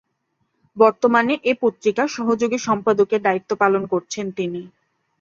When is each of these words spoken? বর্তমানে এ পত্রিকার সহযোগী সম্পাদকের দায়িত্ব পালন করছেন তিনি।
বর্তমানে 0.77 1.33
এ 1.43 1.53
পত্রিকার 1.61 2.07
সহযোগী 2.07 2.57
সম্পাদকের 2.59 3.21
দায়িত্ব 3.21 3.51
পালন 3.55 3.83
করছেন 3.87 4.25
তিনি। 4.31 4.61